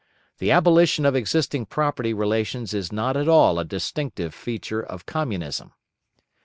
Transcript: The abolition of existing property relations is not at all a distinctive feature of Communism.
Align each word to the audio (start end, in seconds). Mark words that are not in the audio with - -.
The 0.39 0.49
abolition 0.49 1.05
of 1.05 1.15
existing 1.15 1.67
property 1.67 2.11
relations 2.11 2.73
is 2.73 2.91
not 2.91 3.15
at 3.15 3.27
all 3.29 3.59
a 3.59 3.63
distinctive 3.63 4.33
feature 4.33 4.81
of 4.81 5.05
Communism. 5.05 5.73